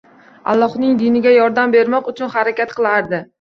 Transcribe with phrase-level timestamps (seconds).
[0.53, 3.23] Allohning diniga yordam bermoq uchun harakat qilardi.